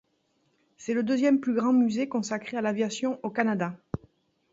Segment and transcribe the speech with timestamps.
[0.77, 3.77] C'est le deuxième plus grand musée consacré à l'aviation au Canada.